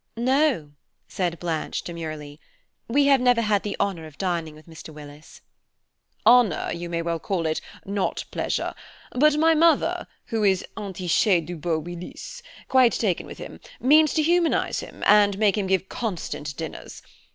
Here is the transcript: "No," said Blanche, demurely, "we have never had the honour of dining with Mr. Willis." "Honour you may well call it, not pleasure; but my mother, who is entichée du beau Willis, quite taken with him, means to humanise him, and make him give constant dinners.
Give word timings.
"No," 0.17 0.71
said 1.07 1.37
Blanche, 1.39 1.83
demurely, 1.83 2.39
"we 2.87 3.05
have 3.05 3.21
never 3.21 3.41
had 3.41 3.61
the 3.61 3.77
honour 3.79 4.07
of 4.07 4.17
dining 4.17 4.55
with 4.55 4.65
Mr. 4.65 4.89
Willis." 4.91 5.41
"Honour 6.25 6.71
you 6.73 6.89
may 6.89 7.03
well 7.03 7.19
call 7.19 7.45
it, 7.45 7.61
not 7.85 8.23
pleasure; 8.31 8.73
but 9.11 9.37
my 9.37 9.53
mother, 9.53 10.07
who 10.25 10.43
is 10.43 10.65
entichée 10.75 11.45
du 11.45 11.55
beau 11.55 11.77
Willis, 11.77 12.41
quite 12.67 12.93
taken 12.93 13.27
with 13.27 13.37
him, 13.37 13.59
means 13.79 14.15
to 14.15 14.23
humanise 14.23 14.79
him, 14.79 15.03
and 15.05 15.37
make 15.37 15.55
him 15.55 15.67
give 15.67 15.87
constant 15.87 16.57
dinners. 16.57 17.03